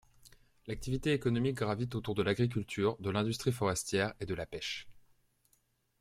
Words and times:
L'activité 0.65 1.11
économique 1.13 1.57
gravite 1.57 1.93
autour 1.93 2.15
de 2.15 2.23
l'agriculture, 2.23 2.97
de 3.01 3.11
l'industrie 3.11 3.51
forestière 3.51 4.15
et 4.19 4.25
de 4.25 4.33
la 4.33 4.47
pêche. 4.47 4.87